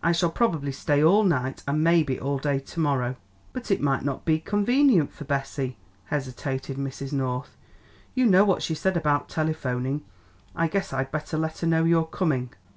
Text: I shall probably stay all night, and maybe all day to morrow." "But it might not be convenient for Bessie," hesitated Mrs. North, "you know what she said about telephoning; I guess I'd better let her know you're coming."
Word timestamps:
I 0.00 0.12
shall 0.12 0.30
probably 0.30 0.70
stay 0.70 1.02
all 1.02 1.24
night, 1.24 1.64
and 1.66 1.82
maybe 1.82 2.20
all 2.20 2.38
day 2.38 2.60
to 2.60 2.78
morrow." 2.78 3.16
"But 3.52 3.68
it 3.72 3.80
might 3.80 4.04
not 4.04 4.24
be 4.24 4.38
convenient 4.38 5.12
for 5.12 5.24
Bessie," 5.24 5.76
hesitated 6.04 6.76
Mrs. 6.76 7.12
North, 7.12 7.56
"you 8.14 8.26
know 8.26 8.44
what 8.44 8.62
she 8.62 8.76
said 8.76 8.96
about 8.96 9.28
telephoning; 9.28 10.04
I 10.54 10.68
guess 10.68 10.92
I'd 10.92 11.10
better 11.10 11.36
let 11.36 11.58
her 11.58 11.66
know 11.66 11.82
you're 11.82 12.04
coming." 12.06 12.52